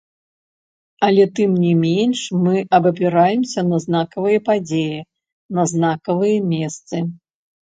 Але 1.07 1.25
тым 1.39 1.51
не 1.65 1.73
менш 1.83 2.19
мы 2.45 2.55
абапіраемся 2.77 3.65
на 3.69 3.77
знакавыя 3.85 4.39
падзеі, 4.49 4.97
на 5.59 5.63
знакавыя 5.75 6.37
месцы. 6.57 6.95